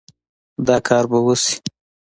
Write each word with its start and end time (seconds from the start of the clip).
دا 0.67 0.77
کار 0.87 1.05
به 1.11 1.19
وشي 1.25 1.55